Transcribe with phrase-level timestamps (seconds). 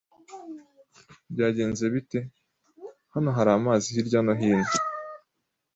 [1.33, 2.19] Byagenze bite?
[3.13, 4.69] Hano hari amazi hirya no hino.